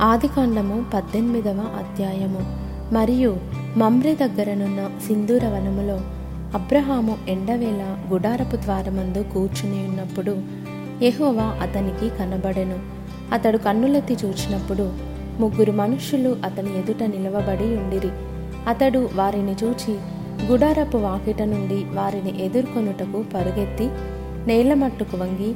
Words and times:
ఆదికాండము 0.00 0.84
పద్దెనిమిదవ 0.94 1.64
అధ్యాయము. 1.78 2.38
మరియు 2.94 3.36
మమ్రే 3.76 4.14
దగ్గరనున్న 4.14 4.90
సింధూర 5.06 5.44
వనములో 5.44 6.00
అబ్రహాము 6.54 7.18
ఎండవేళ 7.28 7.96
గుడారపు 8.12 8.56
ద్వారమందు 8.56 9.24
కూర్చుని 9.34 9.86
ఉన్నప్పుడు 9.88 10.42
యహోవా 11.02 11.42
అతనికి 11.42 12.16
కనబడెను. 12.16 12.78
అతడు 13.32 13.58
కన్నులెత్తి 13.58 14.16
చూచినప్పుడు 14.24 14.92
ముగ్గురు 15.40 15.72
మనుషులు 15.72 16.36
అతని 16.44 16.78
ఎదుట 16.78 17.02
నిలవబడి 17.02 17.76
ఉండిరి. 17.76 18.10
అతడు 18.68 19.08
వారిని 19.14 19.54
చూచి 19.64 19.98
గుడారపు 20.46 20.96
వాకిట 20.96 21.42
నుండి 21.42 21.84
వారిని 21.94 22.44
ఎదుర్కొనుటకు 22.44 23.24
పరుగెత్తి 23.34 23.90
నేలమట్టుకు 24.46 25.16
వంగి 25.16 25.54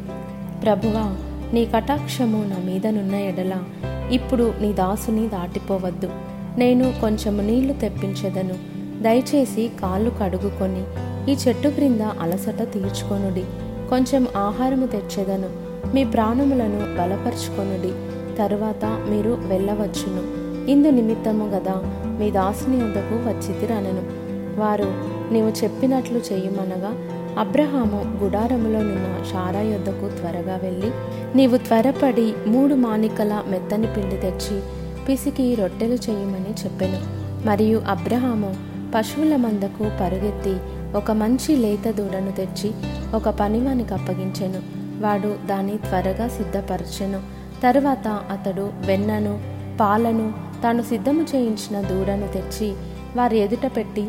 ప్రభువా 0.62 1.16
నీ 1.52 1.64
కటాక్షము 1.64 2.44
నా 2.44 2.56
మీదనున్న 2.64 3.14
ఎడల. 3.14 3.52
ఇప్పుడు 4.10 4.54
నీ 4.60 4.72
దాసుని 4.72 5.28
దాటిపోవద్దు. 5.28 6.10
నేను 6.58 6.94
కొంచెము 7.00 7.42
నీళ్ళు 7.42 7.72
తెప్పించెదను. 7.72 8.54
దయచేసి 9.02 9.70
కాళ్ళు 9.82 10.12
కడుగుకొని 10.20 10.84
ఈ 11.32 11.36
చెట్టు 11.48 11.68
క్రింద 11.68 12.00
అలసట 12.00 12.72
తీర్చుకొనుడి. 12.72 13.44
కొంచెం 13.88 14.26
ఆహారము 14.36 14.86
తెచ్చేదను. 14.86 15.48
మీ 15.94 16.04
ప్రాణములను 16.04 16.96
బలపరుచుకొనుడి. 16.98 17.92
తరువాత 18.36 18.84
మీరు 18.84 19.38
వెళ్ళవచ్చును. 19.40 20.44
ఇందు 20.70 20.88
నిమిత్తము 20.88 21.46
గదా 21.46 21.82
మీ 22.20 22.30
దాసుని 22.30 22.76
వద్దకు 22.76 23.14
వచ్చితిరనను. 23.14 24.24
వారు 24.60 24.94
నీవు 25.32 25.64
చెప్పినట్లు 25.64 26.18
చేయమనగా 26.18 26.94
అబ్రహాము 27.38 28.18
గుడారములోనున్న 28.24 29.24
షారా 29.32 29.60
యొద్దకు 29.60 30.08
త్వరగా 30.08 30.56
వెళ్ళి 30.56 30.90
నీవు 31.36 31.56
త్వరపడి 31.56 32.34
మూడు 32.46 32.74
మానికల 32.74 33.42
మెత్తని 33.48 33.86
పిండి 33.86 34.16
తెచ్చి 34.16 34.62
పిసికి 35.08 35.54
రొట్టెలు 35.54 35.94
చేయమని 35.94 36.64
చెప్పెను. 36.64 37.00
మరియు 37.46 37.82
అబ్రహాము 37.88 38.56
పశువుల 38.94 39.36
మందకు 39.36 39.90
పరుగెత్తి 40.00 40.56
ఒక 40.96 41.10
మంచి 41.10 41.56
లేత 41.56 41.90
దూడను 41.90 42.32
తెచ్చి 42.32 42.72
ఒక 43.14 43.28
పనివానికి 43.28 43.94
అప్పగించెను. 43.94 44.60
వాడు 45.02 45.36
దాన్ని 45.46 45.76
త్వరగా 45.76 46.28
సిద్ధపరచెను. 46.28 47.20
తరువాత 47.62 48.08
అతడు 48.08 48.72
వెన్నను 48.86 49.40
పాలను 49.80 50.32
తాను 50.62 50.82
సిద్ధము 50.82 51.22
చేయించిన 51.22 51.80
దూడను 51.80 52.28
తెచ్చి 52.28 52.74
వారి 53.16 53.38
ఎదుట 53.38 53.76
పెట్టి 53.76 54.08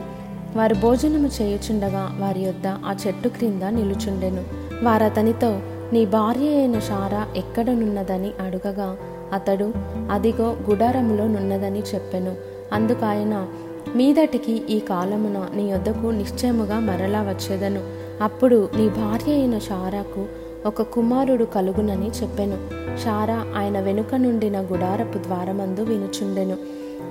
వారు 0.56 0.76
భోజనము 0.76 1.30
చేయుచుండగా 1.42 2.16
వారి 2.20 2.40
యొద్ద 2.40 2.68
ఆ 2.68 2.96
చెట్టు 3.08 3.30
క్రింద 3.30 3.64
నిలుచుండెను. 3.64 4.44
వారతనితో 4.84 5.60
నీ 5.94 6.06
భార్య 6.06 6.58
అయిన 6.58 6.80
షారా 6.80 7.28
ఎక్కడనున్నదని 7.36 8.32
అడుగగా 8.42 8.98
అతడు 9.34 9.74
అదిగో 10.12 10.58
గుడారములో 10.70 11.28
నున్నదని 11.28 11.80
చెప్పెను. 11.80 12.36
అందుకాయన 12.74 13.48
మీదటికి 13.96 14.52
ఈ 14.52 14.80
కాలమున 14.80 15.48
నీ 15.56 15.72
యొద్దకు 15.72 16.08
నిశ్చయముగా 16.08 16.80
మరలా 16.80 17.22
వచ్చేదను. 17.22 17.82
అప్పుడు 18.24 18.70
నీ 18.78 18.90
భార్య 18.90 19.32
అయిన 19.32 19.60
షారాకు 19.60 20.26
ఒక 20.66 20.82
కుమారుడు 20.82 21.44
కలుగునని 21.44 22.08
చెప్పెను. 22.08 22.58
షారా 23.04 23.46
ఆయన 23.58 23.80
వెనుక 23.80 24.16
నుండిన 24.16 24.62
గుడారపు 24.62 25.18
ద్వారమందు 25.18 25.82
వినుచుండెను. 25.82 26.58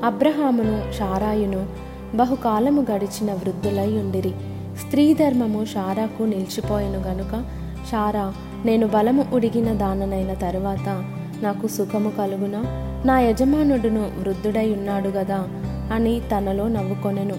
అబ్రహామును 0.05 0.93
షారాయును 0.93 1.94
బహుకాలము 2.15 2.87
గడిచిన 2.91 3.33
వృద్ధులై 3.33 3.87
ఉండిరి. 3.87 4.33
స్త్రీ 4.81 5.15
ధర్మము 5.15 5.65
షారాకు 5.65 6.23
నిలిచిపోయెను 6.23 6.99
గనుక 6.99 7.45
షారా 7.91 8.35
నేను 8.65 8.87
బలము 8.87 9.25
ఉడిగిన 9.33 9.73
దాననైన 9.73 10.35
తరువాత 10.35 11.05
నాకు 11.43 11.67
సుఖము 11.67 12.11
కలుగునా? 12.11 12.65
నా 13.07 13.21
యజమానుడును 13.21 14.11
వృద్ధుడై 14.19 14.73
ఉన్నాడు 14.73 15.09
గదా 15.09 15.45
అని 15.93 16.21
తనలో 16.21 16.69
నవ్వుకొనెను. 16.69 17.35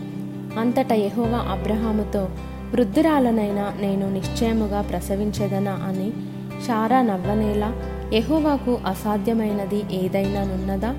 అంతట 0.60 0.94
యహోవా 0.94 1.38
అబ్రహాముతో 1.52 2.28
వృద్ధురాలనైనా 2.72 3.74
నేను 3.82 4.14
నిశ్చయముగా 4.14 4.82
ప్రసవించదనా 4.82 5.72
అని 5.72 6.12
షారా 6.68 7.02
నవ్వనేలా 7.02 7.74
యహోవాకు 8.14 8.80
అసాధ్యమైనది 8.86 9.84
ఏదైనా 9.92 10.44
నున్నదా? 10.44 10.96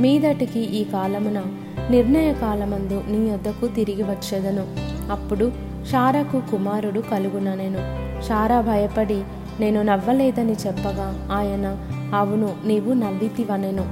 మీదటికి 0.00 0.60
ఈ 0.60 0.84
కాలమున 0.84 1.42
నిర్ణయ 1.90 2.32
కాలమందు 2.32 3.04
నీ 3.08 3.30
యొద్దకు 3.30 3.66
తిరిగి 3.66 4.02
వచ్చేదను. 4.02 4.66
అప్పుడు 5.12 5.52
షారాకు 5.92 6.50
కుమారుడు 6.50 7.00
కలుగుననెను 7.00 7.78
షారా 8.22 8.60
భయపడి 8.60 9.22
నేను 9.60 9.82
నవ్వలేదని 9.82 10.52
చెప్పగా 10.52 11.28
ఆయన 11.32 11.76
అవును 12.14 12.54
నీవు 12.64 12.92
నవ్వితివనెను. 12.92 13.84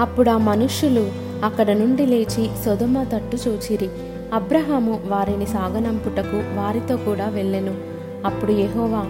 అప్పుడు 0.00 0.30
ఆ 0.30 0.36
మనుష్యులు 0.36 1.10
అక్కడ 1.44 1.70
నుండి 1.70 2.06
లేచి 2.06 2.50
సొదమ 2.64 3.02
తట్టు 3.02 3.38
చూచిరి. 3.48 3.88
అబ్రహాము 4.34 5.00
వారిని 5.06 5.46
సాగనంపుటకు 5.46 6.36
వారితో 6.36 6.96
కూడా 6.96 7.28
వెళ్ళెను. 7.28 7.74
అప్పుడు 8.26 8.52
యహోవా 8.52 9.06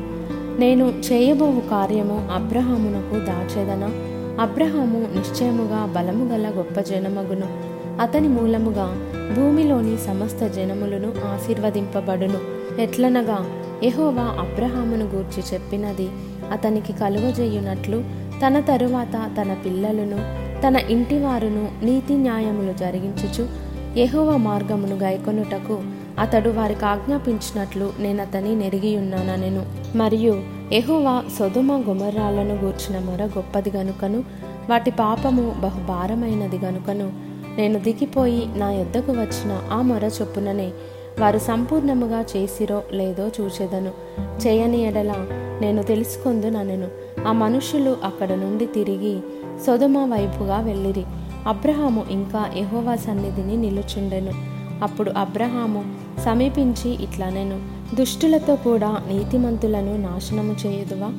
నేను 0.58 0.84
చేయబోవు 0.84 1.60
కార్యము 1.60 2.28
అబ్రహామునకు 2.34 3.24
దాచేదన? 3.24 3.90
అబ్రహాము 4.40 4.98
నిశ్చయముగా 4.98 5.92
బలము 5.96 6.24
గల 6.24 6.52
గొప్ప 6.56 6.80
జనమగును. 6.80 7.77
అతని 8.00 8.28
మూలముగా 8.28 8.86
భూమిలోని 9.36 9.96
సమస్త 9.96 10.46
జనములను 10.46 11.08
ఆశీర్వదింపబడును. 11.08 12.40
ఎట్లనగా 12.82 13.38
యెహోవా 13.82 14.22
అబ్రహామును 14.22 15.04
గూర్చి 15.04 15.42
చెప్పినది 15.54 16.08
అతనికి 16.52 16.92
కలుగజేయునట్లు 16.92 18.04
తన 18.46 18.60
తరువాత 18.60 19.30
తన 19.40 19.56
పిల్లలను 19.64 20.18
తన 20.62 20.76
ఇంటివారును 20.90 21.84
నీతి 21.84 22.14
న్యాయములు 22.14 22.72
జరిగించుచు 22.72 23.48
ఎహోవ 23.98 24.36
మార్గమును 24.36 24.96
గైకొనుటకు 24.96 25.82
అతడు 26.20 26.50
వారికి 26.50 26.84
ఆజ్ఞాపించినట్లు 26.84 27.92
నేను 27.98 28.22
అతని 28.22 28.54
నెరిగియున్నానెను 28.54 29.62
మరియు 29.96 30.42
ఎహోవా 30.72 31.22
సొదుమ 31.38 31.84
గుమర్రాలను 31.88 32.54
గూర్చిన 32.54 32.98
మొర 32.98 33.22
గొప్పది 33.24 33.70
గనుకను 33.76 34.24
వాటి 34.68 34.90
పాపము 34.90 35.54
బహుభారమైనది 35.60 36.58
గనుకను 36.58 37.28
నేను 37.58 37.78
దిగిపోయి 37.78 38.48
నా 38.56 38.72
యొద్దకు 38.72 39.12
వచ్చిన 39.12 39.60
ఆ 39.72 39.82
మొర 39.82 40.04
చొప్పుననే 40.04 40.72
వారు 41.20 41.38
సంపూర్ణముగా 41.38 42.24
చేసిరో 42.36 42.82
లేదో 42.92 43.28
చూచెదను. 43.40 43.90
చేయని 44.46 44.82
ఎడల 44.82 45.14
నేను 45.60 45.82
తెలుసుకొందుననెను. 45.82 46.88
ఆ 47.28 47.32
మనుషులు 47.32 47.96
అక్కడ 48.04 48.32
నుండి 48.32 48.66
తిరిగి 48.66 49.20
సొదమ 49.66 49.98
వైపుగా 49.98 50.60
వెళ్ళిరి. 50.60 51.04
అబ్రహాము 51.46 52.06
ఇంకా 52.10 52.50
ఎహోవా 52.56 52.96
సన్నిధిని 52.96 53.56
నిలుచుండెను. 53.56 54.32
అప్పుడు 54.82 55.10
అబ్రహాము 55.10 55.84
సమీపించి 56.24 56.90
ఇట్లనెను. 56.90 57.60
దుష్టులతో 57.94 58.56
కూడా 58.56 59.04
నీతిమంతులను 59.08 59.96
నాశనము 59.96 60.56
చేయుదువా? 60.66 61.12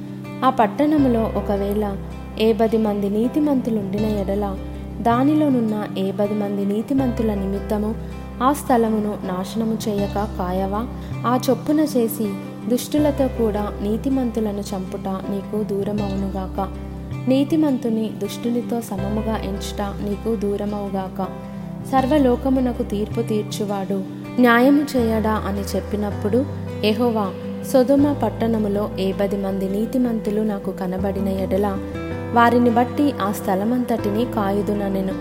ఆ 0.46 0.50
పట్టణములో 0.50 1.22
ఒకవేళ 1.24 1.98
ఏ 2.40 2.54
పది 2.54 2.78
మంది 2.78 3.10
నీతిమంతులుండిన 3.10 4.06
ఎడల 4.06 4.58
దానిలోనున్న 5.02 5.88
ఏ 5.98 6.12
పది 6.12 6.34
మంది 6.34 6.66
నీతిమంతుల 6.66 7.34
నిమిత్తము 7.34 7.96
ఆ 8.44 8.54
స్థలమును 8.54 9.18
నాశనము 9.24 9.78
చేయక 9.88 10.28
కాయవా? 10.40 10.88
ఆ 11.28 11.40
చొప్పున 11.50 11.80
చేసి 11.80 12.34
దుష్టులతో 12.70 13.28
కూడా 13.28 13.74
నీతిమంతులను 13.82 14.64
చంపుట 14.76 15.08
నీకు 15.08 15.64
దూరమవునుగాక. 15.64 16.68
నీతిమంతుని 17.30 18.12
దుష్టునితో 18.18 18.82
సమముగా 18.82 19.38
ఎంచుట 19.38 19.82
నీకు 19.82 20.36
దూరమవుగాక. 20.36 21.28
సర్వలోకమునకు 21.92 22.84
తీర్పు 22.84 23.22
తీర్చువాడు 23.22 24.04
న్యాయము 24.40 24.82
చేయడా 24.82 25.32
అని 25.32 25.62
చెప్పినప్పుడు 25.76 26.46
ఎహోవా 26.84 27.32
సొదుమ 27.74 28.14
పట్టణములో 28.14 28.90
ఏ 29.00 29.12
పది 29.12 29.38
మంది 29.38 29.70
నీతిమంతులు 29.70 30.42
నాకు 30.42 30.72
కనబడిన 30.72 31.28
ఎడల 31.28 31.78
వారిని 32.34 32.70
బట్టి 32.70 33.14
ఆ 33.22 33.32
స్థలమంతటిని 33.32 34.26
కాయుదుననెను. 34.26 35.14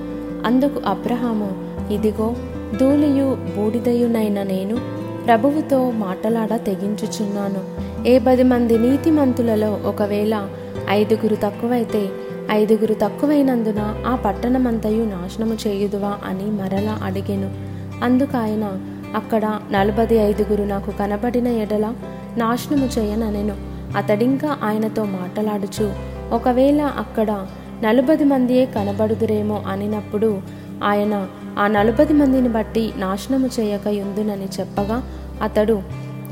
అందుకు 0.46 0.80
అబ్రహాము 0.86 1.68
ఇదిగో 1.92 2.34
ధూళియు 2.80 3.38
బూడిదయునైన 3.56 4.42
నేను 4.42 4.78
ప్రభువుతో 5.26 5.90
మాటలాడ 5.90 6.56
తెగించుచున్నాను. 6.56 7.88
ఏ 8.08 8.18
పది 8.18 8.42
మంది 8.42 8.78
నీతిమంతులలో 8.78 9.78
ఒకవేళ 9.84 10.48
ఐదుగురు 10.88 11.34
తక్కువైతే 11.34 12.08
ఐదుగురు 12.50 12.94
తక్కువైనందున 12.94 14.04
ఆ 14.06 14.14
పట్టణమంతయు 14.14 15.04
నాశనము 15.04 15.54
చేయుదువా 15.66 16.18
అని 16.24 16.44
మరలా 16.44 16.98
అడిగెను. 17.02 17.50
అందుకాయన 18.04 18.78
అక్కడ 19.14 19.58
నలభై 19.70 20.14
ఐదుగురు 20.14 20.62
నాకు 20.62 20.90
కనబడిన 20.90 21.48
ఎడల 21.48 21.94
నాశనము 22.36 22.88
చేయననెను. 22.98 23.67
అతడింకా 23.96 24.58
ఆయనతో 24.62 25.04
మాట్లాడుచు 25.04 25.92
ఒకవేళ 26.32 26.82
అక్కడ 26.82 27.46
నలుబది 27.82 28.24
మందియే 28.24 28.66
కనబడుదురేమో 28.66 29.62
అనినప్పుడు 29.66 30.38
ఆయన 30.84 31.28
ఆ 31.58 31.66
నలుపది 31.66 32.12
మందిని 32.12 32.48
బట్టి 32.48 32.92
నాశనము 32.96 33.46
చేయక 33.46 33.86
యుందునని 33.86 34.48
చెప్పగా 34.60 35.02
అతడు 35.42 35.82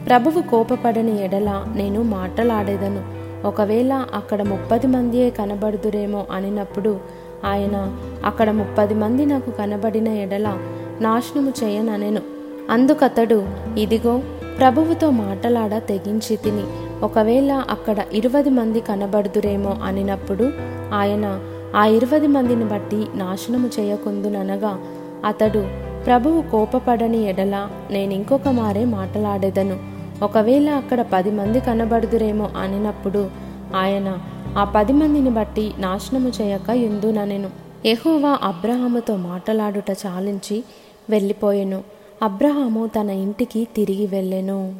ప్రభువు 0.07 0.43
కోపపడని 0.43 1.25
ఎడల 1.25 1.65
నేను 1.75 2.03
మాటలాడేదను. 2.03 3.17
ఒకవేళ 3.47 3.93
అక్కడ 3.93 4.43
ముప్పది 4.43 4.87
మందియే 4.87 5.31
కనబడుదురేమో 5.31 6.27
అనినప్పుడు 6.33 7.01
ఆయన 7.45 7.97
అక్కడ 8.25 8.51
ముప్పది 8.51 8.95
మంది 8.95 9.27
నాకు 9.27 9.51
కనబడిన 9.51 10.09
ఎడల 10.09 10.59
నాశనము 11.01 11.53
చేయననెను. 11.65 12.21
అందుకతడు 12.71 13.49
ఇదిగో 13.79 14.23
ప్రభువుతో 14.59 15.11
మాటలాడ 15.11 15.79
తెగించి 15.89 16.37
తిని. 16.37 16.86
ఒకవేళ 17.03 17.53
అక్కడ 17.53 17.97
ఇరవై 18.13 18.43
మంది 18.43 18.81
కనబడుదురేమో 18.81 19.71
అనినప్పుడు 19.71 20.53
ఆయన 20.95 21.41
ఆ 21.77 21.87
ఇరవై 21.87 22.27
మందిని 22.27 22.65
బట్టి 22.65 23.07
నాశనము 23.15 23.71
చేయకుందుననగా 23.81 24.79
అతడు 25.25 25.65
ప్రభువు 26.07 26.43
కోపపడని 26.43 27.29
ఎడల 27.29 27.69
నేను 27.91 28.13
ఇంకొక 28.13 28.49
మారే 28.49 28.85
మాటలాడేదను. 28.85 29.79
ఒకవేళ 30.23 30.71
అక్కడ 30.71 31.05
పది 31.13 31.31
మంది 31.31 31.61
కనబడుదురేమో 31.61 32.51
అనినప్పుడు 32.57 33.31
ఆయన 33.77 34.19
ఆ 34.59 34.65
పది 34.65 34.93
మందిని 34.93 35.31
బట్టి 35.31 35.73
నాశనము 35.79 36.29
చేయక 36.29 36.71
యుందుననెను 36.71 37.51
ఎహోవా 37.87 38.39
అబ్రహాముతో 38.43 39.17
మాటలాడుట 39.17 39.91
చాలించి 39.91 40.65
వెళ్ళిపోయెను. 41.11 41.83
అబ్రహాము 42.23 42.87
తన 42.87 43.11
ఇంటికి 43.11 43.69
తిరిగి 43.77 44.07
వెళ్ళెను. 44.07 44.75